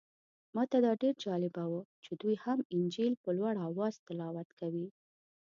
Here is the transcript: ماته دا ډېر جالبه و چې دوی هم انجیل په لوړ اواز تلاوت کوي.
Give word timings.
ماته 0.55 0.77
دا 0.85 0.91
ډېر 1.01 1.15
جالبه 1.25 1.63
و 1.67 1.73
چې 2.03 2.11
دوی 2.21 2.35
هم 2.43 2.59
انجیل 2.75 3.13
په 3.23 3.29
لوړ 3.37 3.53
اواز 3.69 3.93
تلاوت 4.07 4.49
کوي. 4.59 4.87